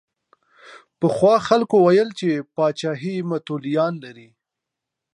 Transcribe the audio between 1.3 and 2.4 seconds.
خلکو ویل چې